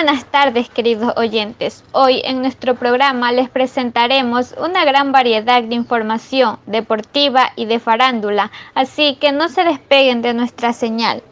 buenas 0.00 0.26
tardes 0.26 0.68
queridos 0.68 1.12
oyentes. 1.16 1.82
Hoy 1.90 2.22
en 2.24 2.40
nuestro 2.40 2.76
programa 2.76 3.32
les 3.32 3.50
presentaremos 3.50 4.54
una 4.56 4.84
gran 4.84 5.10
variedad 5.10 5.60
de 5.60 5.74
información 5.74 6.60
deportiva 6.66 7.50
y 7.56 7.64
de 7.64 7.80
farándula, 7.80 8.52
así 8.76 9.16
que 9.16 9.32
no 9.32 9.48
se 9.48 9.64
despeguen 9.64 10.22
de 10.22 10.34
nuestra 10.34 10.72
señal. 10.72 11.24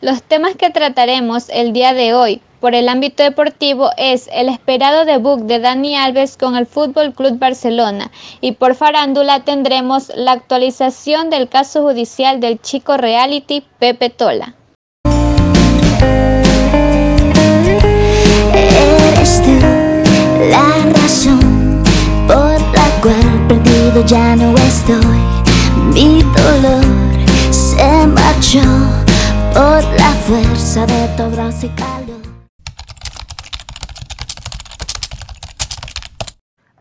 Los 0.00 0.22
temas 0.22 0.54
que 0.54 0.70
trataremos 0.70 1.48
el 1.48 1.72
día 1.72 1.92
de 1.92 2.14
hoy 2.14 2.40
por 2.60 2.76
el 2.76 2.88
ámbito 2.88 3.24
deportivo 3.24 3.90
es 3.96 4.30
el 4.32 4.48
esperado 4.48 5.04
debut 5.04 5.40
de 5.40 5.58
Dani 5.58 5.96
Alves 5.96 6.36
con 6.36 6.54
el 6.54 6.66
Fútbol 6.66 7.14
Club 7.14 7.40
Barcelona 7.40 8.12
y 8.40 8.52
por 8.52 8.76
farándula 8.76 9.40
tendremos 9.40 10.12
la 10.14 10.30
actualización 10.30 11.30
del 11.30 11.48
caso 11.48 11.82
judicial 11.82 12.38
del 12.38 12.60
chico 12.60 12.96
reality 12.96 13.64
Pepe 13.80 14.08
Tola. 14.10 14.54
Ya 24.06 24.36
no 24.36 24.56
estoy. 24.58 25.18
Mi 25.92 26.22
dolor 26.22 26.84
se 27.50 28.06
marchó 28.06 28.60
por 29.52 29.82
la 29.98 30.12
fuerza 30.26 30.86
de 30.86 31.08
tu 31.16 31.22
abrazo 31.22 31.66
y 31.66 31.68
calor. 31.70 32.22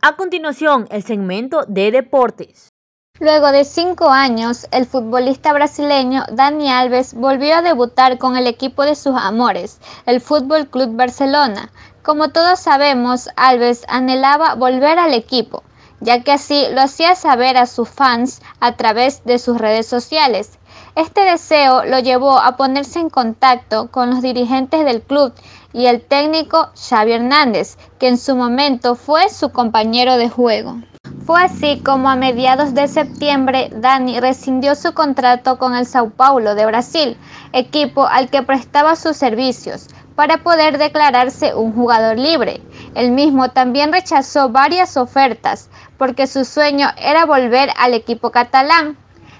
A 0.02 0.16
continuación, 0.16 0.88
el 0.92 1.04
segmento 1.04 1.66
de 1.68 1.92
deportes. 1.92 2.73
Luego 3.20 3.52
de 3.52 3.64
cinco 3.64 4.10
años, 4.10 4.68
el 4.72 4.88
futbolista 4.88 5.54
brasileño 5.54 6.26
Dani 6.32 6.72
Alves 6.72 7.14
volvió 7.14 7.56
a 7.56 7.62
debutar 7.62 8.18
con 8.18 8.36
el 8.36 8.48
equipo 8.48 8.84
de 8.84 8.96
sus 8.96 9.16
amores, 9.16 9.80
el 10.08 10.20
Fútbol 10.20 10.68
Club 10.68 10.96
Barcelona. 10.98 11.72
Como 12.02 12.30
todos 12.30 12.60
sabemos, 12.60 13.30
Alves 13.36 13.86
anhelaba 13.88 14.56
volver 14.56 14.98
al 14.98 15.14
equipo, 15.14 15.62
ya 16.02 16.24
que 16.24 16.32
así 16.32 16.66
lo 16.72 16.82
hacía 16.82 17.16
saber 17.16 17.56
a 17.56 17.68
sus 17.68 17.88
fans 17.88 18.42
a 18.60 18.78
través 18.78 19.24
de 19.24 19.38
sus 19.38 19.58
redes 19.60 19.86
sociales. 19.86 20.58
Este 20.96 21.22
deseo 21.22 21.86
lo 21.86 22.00
llevó 22.00 22.40
a 22.40 22.58
ponerse 22.58 23.00
en 23.00 23.12
contacto 23.12 23.92
con 23.92 24.10
los 24.10 24.24
dirigentes 24.24 24.84
del 24.86 25.04
club 25.04 25.34
y 25.72 25.86
el 25.86 26.02
técnico 26.02 26.72
Xavi 26.76 27.14
Hernández, 27.14 27.78
que 28.00 28.08
en 28.08 28.18
su 28.18 28.36
momento 28.36 28.96
fue 28.96 29.30
su 29.30 29.52
compañero 29.52 30.18
de 30.18 30.30
juego. 30.30 30.78
Fue 31.26 31.42
así 31.42 31.80
como 31.80 32.10
a 32.10 32.18
mediados 32.18 32.74
de 32.74 32.90
septiembre 32.90 33.70
Dani 33.74 34.20
rescindió 34.20 34.76
su 34.76 34.94
contrato 34.94 35.58
con 35.58 35.74
el 35.74 35.86
Sao 35.86 36.10
Paulo 36.10 36.54
de 36.54 36.66
Brasil, 36.66 37.16
equipo 37.54 38.06
al 38.06 38.30
que 38.30 38.42
prestaba 38.42 38.98
sus 38.98 39.16
servicios, 39.16 39.88
para 40.16 40.44
poder 40.44 40.78
declararse 40.78 41.56
un 41.56 41.72
jugador 41.72 42.20
libre. 42.20 42.62
El 42.94 43.12
mismo 43.12 43.52
también 43.52 43.94
rechazó 43.94 44.50
varias 44.50 44.98
ofertas 44.98 45.70
porque 45.98 46.28
su 46.28 46.44
sueño 46.44 46.90
era 46.98 47.26
volver 47.26 47.70
al 47.78 47.94
equipo 47.94 48.32
catalán. 48.32 48.98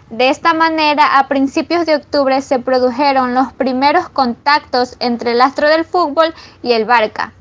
De 0.10 0.30
esta 0.30 0.54
manera, 0.54 1.20
a 1.20 1.28
principios 1.28 1.86
de 1.86 1.96
octubre 1.96 2.40
se 2.42 2.60
produjeron 2.60 3.34
los 3.34 3.52
primeros 3.52 4.08
contactos 4.08 4.96
entre 5.02 5.34
el 5.34 5.42
astro 5.42 5.68
del 5.68 5.84
fútbol 5.84 6.34
y 6.62 6.72
el 6.72 6.86
Barca. 6.86 7.34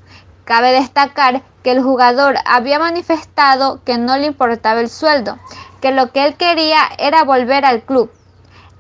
Cabe 0.45 0.73
destacar 0.73 1.43
que 1.63 1.71
el 1.71 1.83
jugador 1.83 2.37
había 2.45 2.79
manifestado 2.79 3.83
que 3.85 3.99
no 3.99 4.17
le 4.17 4.27
importaba 4.27 4.81
el 4.81 4.89
sueldo, 4.89 5.39
que 5.81 5.93
lo 5.93 6.11
que 6.11 6.25
él 6.25 6.35
quería 6.35 6.81
era 6.99 7.25
volver 7.25 7.65
al 7.65 7.83
club. 7.83 8.11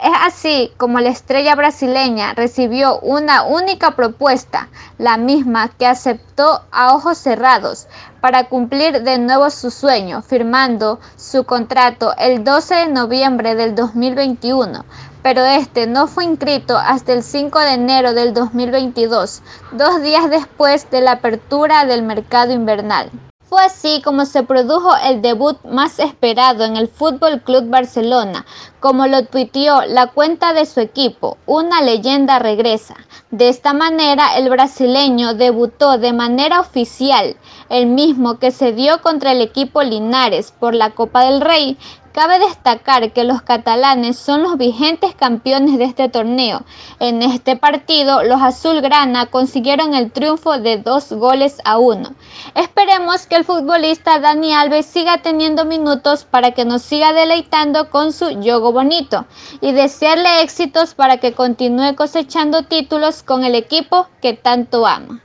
Es 0.03 0.11
así 0.20 0.72
como 0.78 0.98
la 0.98 1.11
estrella 1.11 1.55
brasileña 1.55 2.34
recibió 2.34 2.98
una 2.98 3.45
única 3.45 3.92
propuesta, 3.92 4.69
la 4.98 5.17
misma 5.17 5.69
que 5.69 5.86
aceptó 5.86 6.62
a 6.72 6.92
ojos 6.97 7.19
cerrados, 7.19 7.86
para 8.20 8.48
cumplir 8.48 9.05
de 9.05 9.20
nuevo 9.20 9.48
su 9.50 9.70
sueño, 9.70 10.20
firmando 10.20 10.98
su 11.14 11.45
contrato 11.45 12.14
el 12.19 12.42
12 12.42 12.75
de 12.75 12.86
noviembre 12.89 13.55
del 13.55 13.77
2021, 13.77 14.85
pero 15.23 15.45
este 15.45 15.86
no 15.86 16.08
fue 16.08 16.24
inscrito 16.24 16.77
hasta 16.77 17.12
el 17.12 17.23
5 17.23 17.61
de 17.61 17.74
enero 17.74 18.12
del 18.12 18.35
2022, 18.35 19.41
dos 19.70 20.02
días 20.02 20.29
después 20.29 20.91
de 20.91 21.01
la 21.01 21.12
apertura 21.12 21.86
del 21.86 22.02
mercado 22.02 22.52
invernal. 22.52 23.08
Fue 23.52 23.62
así 23.62 24.01
como 24.02 24.24
se 24.24 24.45
produjo 24.45 24.96
el 25.05 25.20
debut 25.20 25.62
más 25.64 25.98
esperado 25.98 26.64
en 26.64 26.74
el 26.74 26.89
Fútbol 26.89 27.42
Club 27.42 27.68
Barcelona, 27.68 28.46
como 28.83 29.07
lo 29.07 29.25
tuiteó 29.25 29.83
la 29.87 30.09
cuenta 30.09 30.53
de 30.53 30.67
su 30.67 30.81
equipo, 30.81 31.39
una 31.47 31.81
leyenda 31.83 32.41
regresa. 32.41 32.97
De 33.31 33.48
esta 33.48 33.73
manera, 33.73 34.37
el 34.37 34.51
brasileño 34.51 35.35
debutó 35.35 35.98
de 35.98 36.13
manera 36.13 36.59
oficial, 36.59 37.37
el 37.71 37.87
mismo 37.87 38.41
que 38.41 38.51
se 38.51 38.73
dio 38.73 39.01
contra 39.01 39.31
el 39.33 39.41
equipo 39.41 39.85
Linares 39.85 40.53
por 40.59 40.75
la 40.75 40.91
Copa 40.91 41.25
del 41.25 41.41
Rey, 41.41 41.79
Cabe 42.13 42.39
destacar 42.39 43.13
que 43.13 43.25
los 43.25 43.41
catalanes 43.41 44.19
son 44.19 44.42
los 44.42 44.59
vigentes 44.59 45.15
campeones 45.15 45.79
de 45.79 45.85
este 45.85 46.11
torneo. 46.11 46.63
En 47.01 47.23
este 47.23 47.57
partido, 47.57 48.23
los 48.23 48.42
azulgrana 48.42 49.27
consiguieron 49.27 49.95
el 49.95 50.13
triunfo 50.13 50.59
de 50.59 50.77
dos 50.77 51.11
goles 51.11 51.57
a 51.65 51.79
uno. 51.79 52.11
Esperemos 52.55 53.27
que 53.27 53.37
el 53.37 53.45
futbolista 53.45 54.19
Dani 54.19 54.53
Alves 54.53 54.85
siga 54.85 55.23
teniendo 55.23 55.65
minutos 55.65 56.25
para 56.25 56.51
que 56.51 56.67
nos 56.67 56.83
siga 56.83 57.15
deleitando 57.15 57.89
con 57.89 58.13
su 58.13 58.29
yogo 58.42 58.72
bonito 58.73 59.27
y 59.61 59.73
desearle 59.73 60.43
éxitos 60.43 60.95
para 60.95 61.19
que 61.19 61.33
continúe 61.35 61.95
cosechando 61.95 62.65
títulos 62.65 63.23
con 63.23 63.45
el 63.45 63.55
equipo 63.55 64.09
que 64.21 64.35
tanto 64.35 64.87
ama. 64.87 65.23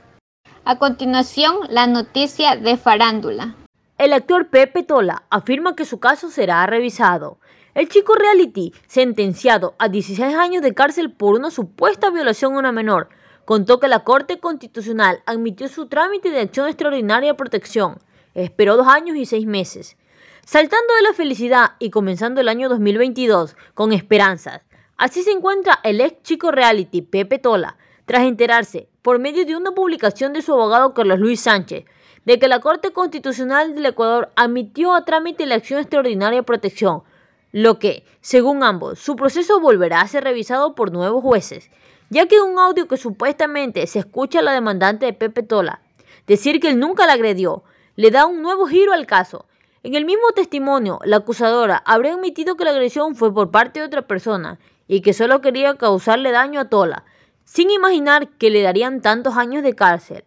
A 0.64 0.78
continuación, 0.78 1.56
la 1.70 1.86
noticia 1.86 2.56
de 2.56 2.76
farándula. 2.76 3.56
El 3.96 4.12
actor 4.12 4.48
Pepe 4.48 4.82
Tola 4.82 5.24
afirma 5.30 5.74
que 5.74 5.84
su 5.84 5.98
caso 5.98 6.30
será 6.30 6.64
revisado. 6.66 7.38
El 7.74 7.88
chico 7.88 8.14
reality, 8.14 8.72
sentenciado 8.86 9.74
a 9.78 9.88
16 9.88 10.34
años 10.34 10.62
de 10.62 10.74
cárcel 10.74 11.10
por 11.10 11.34
una 11.34 11.50
supuesta 11.50 12.10
violación 12.10 12.54
a 12.54 12.58
una 12.58 12.72
menor, 12.72 13.08
contó 13.44 13.80
que 13.80 13.88
la 13.88 14.04
Corte 14.04 14.40
Constitucional 14.40 15.22
admitió 15.26 15.68
su 15.68 15.86
trámite 15.86 16.30
de 16.30 16.40
acción 16.40 16.68
extraordinaria 16.68 17.30
de 17.30 17.38
protección. 17.38 17.98
Esperó 18.34 18.76
dos 18.76 18.88
años 18.88 19.16
y 19.16 19.24
seis 19.26 19.46
meses. 19.46 19.96
Saltando 20.50 20.94
de 20.94 21.02
la 21.02 21.12
felicidad 21.12 21.72
y 21.78 21.90
comenzando 21.90 22.40
el 22.40 22.48
año 22.48 22.70
2022 22.70 23.54
con 23.74 23.92
esperanzas, 23.92 24.62
así 24.96 25.22
se 25.22 25.30
encuentra 25.30 25.78
el 25.84 26.00
ex 26.00 26.22
chico 26.22 26.50
reality 26.50 27.02
Pepe 27.02 27.38
Tola, 27.38 27.76
tras 28.06 28.22
enterarse, 28.22 28.88
por 29.02 29.18
medio 29.18 29.44
de 29.44 29.56
una 29.56 29.72
publicación 29.72 30.32
de 30.32 30.40
su 30.40 30.54
abogado 30.54 30.94
Carlos 30.94 31.18
Luis 31.18 31.42
Sánchez, 31.42 31.84
de 32.24 32.38
que 32.38 32.48
la 32.48 32.60
Corte 32.60 32.92
Constitucional 32.92 33.74
del 33.74 33.84
Ecuador 33.84 34.30
admitió 34.36 34.94
a 34.94 35.04
trámite 35.04 35.44
la 35.44 35.56
acción 35.56 35.80
extraordinaria 35.80 36.38
de 36.38 36.44
protección, 36.44 37.02
lo 37.52 37.78
que, 37.78 38.06
según 38.22 38.62
ambos, 38.62 38.98
su 38.98 39.16
proceso 39.16 39.60
volverá 39.60 40.00
a 40.00 40.08
ser 40.08 40.24
revisado 40.24 40.74
por 40.74 40.92
nuevos 40.92 41.22
jueces, 41.22 41.70
ya 42.08 42.24
que 42.24 42.40
un 42.40 42.58
audio 42.58 42.88
que 42.88 42.96
supuestamente 42.96 43.86
se 43.86 43.98
escucha 43.98 44.38
a 44.38 44.42
la 44.42 44.52
demandante 44.52 45.04
de 45.04 45.12
Pepe 45.12 45.42
Tola 45.42 45.82
decir 46.26 46.58
que 46.58 46.70
él 46.70 46.78
nunca 46.78 47.06
la 47.06 47.12
agredió, 47.12 47.64
le 47.96 48.10
da 48.10 48.24
un 48.24 48.40
nuevo 48.40 48.66
giro 48.66 48.94
al 48.94 49.06
caso. 49.06 49.44
En 49.82 49.94
el 49.94 50.04
mismo 50.04 50.32
testimonio, 50.34 51.00
la 51.04 51.18
acusadora 51.18 51.82
habría 51.86 52.14
admitido 52.14 52.56
que 52.56 52.64
la 52.64 52.70
agresión 52.70 53.14
fue 53.14 53.32
por 53.32 53.50
parte 53.50 53.80
de 53.80 53.86
otra 53.86 54.02
persona 54.02 54.58
y 54.86 55.02
que 55.02 55.12
solo 55.12 55.40
quería 55.40 55.76
causarle 55.76 56.32
daño 56.32 56.60
a 56.60 56.68
Tola, 56.68 57.04
sin 57.44 57.70
imaginar 57.70 58.28
que 58.38 58.50
le 58.50 58.62
darían 58.62 59.00
tantos 59.00 59.36
años 59.36 59.62
de 59.62 59.74
cárcel. 59.74 60.24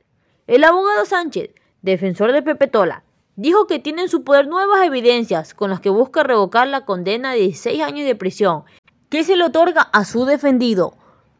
El 0.48 0.64
abogado 0.64 1.06
Sánchez 1.06 1.52
defensor 1.82 2.32
de 2.32 2.42
Pepe 2.42 2.68
Tola, 2.68 3.04
dijo 3.36 3.68
que 3.68 3.80
tiene 3.80 4.04
en 4.04 4.10
su 4.10 4.24
poder 4.24 4.48
nuevas 4.48 4.86
evidencias 4.86 5.54
con 5.54 5.70
las 5.70 5.80
que 5.80 5.90
busca 5.90 6.24
revocar 6.24 6.68
la 6.68 6.86
condena 6.86 7.34
de 7.34 7.40
16 7.40 7.82
años 7.82 8.06
de 8.06 8.16
prisión 8.16 8.64
que 9.10 9.24
se 9.24 9.36
le 9.36 9.46
otorga 9.46 9.82
a 9.82 10.06
su 10.06 10.26
defendido. 10.26 10.94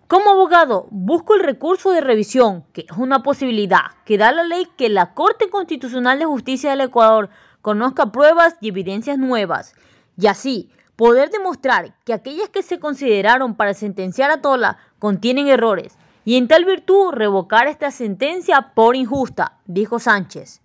Como 0.08 0.32
abogado, 0.32 0.88
busco 0.90 1.36
el 1.36 1.44
recurso 1.44 1.92
de 1.92 2.02
revisión, 2.02 2.66
que 2.74 2.82
es 2.82 2.98
una 2.98 3.24
posibilidad 3.24 3.80
que 4.04 4.18
da 4.18 4.34
la 4.34 4.44
ley 4.44 4.68
que 4.78 4.90
la 4.90 5.14
Corte 5.14 5.50
Constitucional 5.50 6.20
de 6.20 6.26
Justicia 6.26 6.72
del 6.72 6.82
Ecuador 6.82 7.30
conozca 7.62 8.12
pruebas 8.12 8.56
y 8.62 8.70
evidencias 8.70 9.18
nuevas, 9.18 9.74
y 10.18 10.28
así 10.28 10.70
poder 10.96 11.30
demostrar 11.30 11.96
que 12.06 12.14
aquellas 12.14 12.50
que 12.50 12.64
se 12.64 12.80
consideraron 12.80 13.56
para 13.56 13.74
sentenciar 13.74 14.30
a 14.32 14.42
Tola 14.42 14.78
contienen 15.00 15.48
errores 15.48 15.98
y 16.26 16.38
en 16.38 16.48
tal 16.48 16.66
virtud 16.66 17.12
revocar 17.12 17.68
esta 17.68 17.92
sentencia 17.92 18.74
por 18.76 18.96
injusta, 18.96 19.60
dijo 19.66 20.00
Sánchez. 20.00 20.62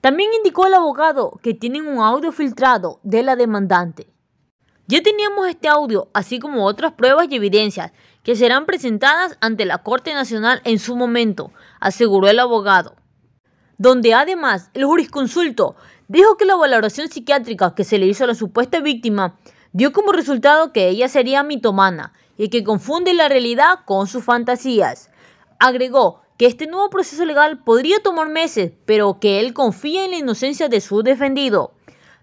También 0.00 0.30
indicó 0.36 0.66
el 0.66 0.74
abogado 0.74 1.40
que 1.42 1.54
tienen 1.54 1.86
un 1.86 1.98
audio 2.00 2.32
filtrado 2.32 3.00
de 3.02 3.22
la 3.22 3.34
demandante. 3.34 4.12
Ya 4.86 5.02
teníamos 5.02 5.48
este 5.48 5.68
audio, 5.68 6.08
así 6.14 6.38
como 6.38 6.64
otras 6.64 6.92
pruebas 6.92 7.26
y 7.30 7.36
evidencias 7.36 7.92
que 8.22 8.36
serán 8.36 8.64
presentadas 8.64 9.36
ante 9.40 9.64
la 9.64 9.78
Corte 9.78 10.14
Nacional 10.14 10.60
en 10.64 10.78
su 10.78 10.96
momento, 10.96 11.52
aseguró 11.80 12.28
el 12.28 12.38
abogado. 12.38 12.94
Donde 13.76 14.14
además 14.14 14.70
el 14.74 14.84
jurisconsulto 14.84 15.76
dijo 16.08 16.36
que 16.36 16.46
la 16.46 16.56
valoración 16.56 17.08
psiquiátrica 17.08 17.74
que 17.74 17.84
se 17.84 17.98
le 17.98 18.06
hizo 18.06 18.24
a 18.24 18.26
la 18.26 18.34
supuesta 18.34 18.80
víctima 18.80 19.38
dio 19.72 19.92
como 19.92 20.12
resultado 20.12 20.72
que 20.72 20.88
ella 20.88 21.08
sería 21.08 21.42
mitomana 21.42 22.12
y 22.36 22.48
que 22.48 22.64
confunde 22.64 23.12
la 23.14 23.28
realidad 23.28 23.80
con 23.84 24.06
sus 24.06 24.24
fantasías. 24.24 25.10
Agregó 25.58 26.22
que 26.38 26.46
este 26.46 26.66
nuevo 26.66 26.88
proceso 26.88 27.24
legal 27.24 27.62
podría 27.64 28.00
tomar 28.02 28.28
meses, 28.28 28.72
pero 28.86 29.20
que 29.20 29.40
él 29.40 29.52
confía 29.52 30.04
en 30.04 30.12
la 30.12 30.18
inocencia 30.18 30.68
de 30.68 30.80
su 30.80 31.02
defendido. 31.02 31.74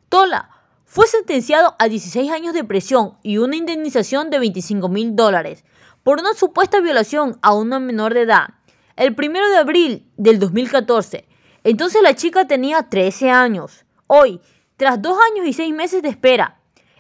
Tola 0.10 0.50
fue 0.86 1.06
sentenciado 1.08 1.76
a 1.78 1.90
16 1.90 2.32
años 2.32 2.54
de 2.54 2.64
prisión 2.64 3.18
y 3.22 3.38
una 3.38 3.58
indemnización 3.58 4.30
de 4.30 4.40
25 4.40 4.88
mil 4.88 5.16
dólares 5.16 5.66
por 6.04 6.20
una 6.20 6.34
supuesta 6.34 6.80
violación 6.80 7.38
a 7.42 7.54
una 7.54 7.80
menor 7.80 8.14
de 8.14 8.22
edad. 8.22 8.48
El 8.96 9.16
1 9.18 9.50
de 9.50 9.58
abril 9.58 10.10
del 10.16 10.40
2014, 10.40 11.28
entonces 11.66 12.04
la 12.04 12.14
chica 12.14 12.46
tenía 12.46 12.84
13 12.84 13.32
años. 13.32 13.86
Hoy, 14.06 14.40
tras 14.78 15.02
dos 15.02 15.18
años 15.32 15.48
y 15.48 15.54
seis 15.54 15.74
meses 15.74 16.04
de 16.04 16.10
espera, 16.10 16.60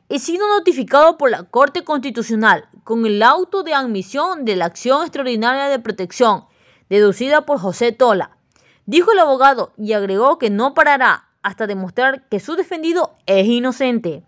he 0.10 0.18
sido 0.18 0.48
notificado 0.48 1.20
por 1.20 1.30
la 1.30 1.44
Corte 1.44 1.84
Constitucional 1.84 2.68
con 2.84 3.06
el 3.06 3.22
auto 3.22 3.62
de 3.62 3.76
admisión 3.76 4.44
de 4.44 4.56
la 4.56 4.66
acción 4.66 5.04
extraordinaria 5.04 5.68
de 5.68 5.78
protección 5.78 6.46
deducida 6.90 7.46
por 7.46 7.60
José 7.60 7.92
Tola. 7.92 8.38
Dijo 8.88 9.12
el 9.12 9.20
abogado 9.20 9.72
y 9.78 9.94
agregó 9.94 10.40
que 10.40 10.50
no 10.50 10.74
parará 10.74 11.30
hasta 11.44 11.68
demostrar 11.68 12.28
que 12.28 12.40
su 12.40 12.56
defendido 12.56 13.18
es 13.28 13.46
inocente. 13.46 14.24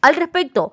Al 0.00 0.16
respecto, 0.16 0.72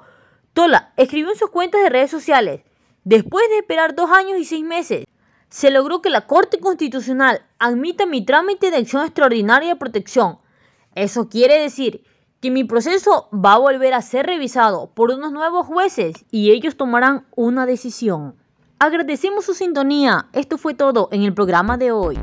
Tola 0.54 0.94
escribió 0.96 1.32
en 1.32 1.38
sus 1.38 1.50
cuentas 1.50 1.84
de 1.84 1.90
redes 1.90 2.10
sociales, 2.10 2.62
después 3.04 3.44
de 3.50 3.58
esperar 3.58 3.96
dos 3.96 4.12
años 4.12 4.40
y 4.40 4.46
seis 4.46 4.64
meses, 4.64 5.04
se 5.50 5.72
logró 5.72 6.02
que 6.02 6.10
la 6.10 6.28
Corte 6.28 6.60
Constitucional 6.60 7.42
admita 7.58 8.06
mi 8.06 8.24
trámite 8.24 8.72
de 8.72 8.78
acción 8.78 9.04
extraordinaria 9.04 9.70
de 9.70 9.76
protección. 9.76 10.40
Eso 10.96 11.28
quiere 11.28 11.60
decir 11.60 12.04
que 12.40 12.52
mi 12.52 12.64
proceso 12.64 13.30
va 13.34 13.54
a 13.54 13.60
volver 13.60 13.94
a 13.94 14.02
ser 14.02 14.26
revisado 14.26 14.92
por 14.94 15.12
unos 15.12 15.32
nuevos 15.32 15.66
jueces 15.66 16.26
y 16.32 16.52
ellos 16.52 16.78
tomarán 16.78 17.26
una 17.36 17.66
decisión. 17.66 18.36
Agradecemos 18.80 19.46
su 19.46 19.54
sintonía. 19.54 20.28
Esto 20.32 20.58
fue 20.58 20.74
todo 20.74 21.10
en 21.12 21.24
el 21.24 21.34
programa 21.34 21.78
de 21.78 21.92
hoy. 21.92 22.18